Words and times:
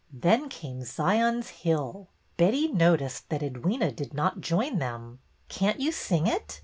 Then 0.11 0.49
came" 0.49 0.83
Zion's 0.83 1.49
Hill." 1.49 2.07
Betty 2.35 2.67
noticed 2.69 3.29
that 3.29 3.41
Edwyna 3.41 3.95
did 3.95 4.15
not 4.15 4.41
join 4.41 4.79
them. 4.79 5.19
Can't 5.47 5.79
you 5.79 5.91
sing 5.91 6.25
it? 6.25 6.59